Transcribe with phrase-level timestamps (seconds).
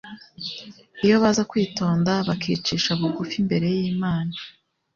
[1.05, 4.35] Iyo baza kwitonda bakicisha bugufi imbere y'Imana,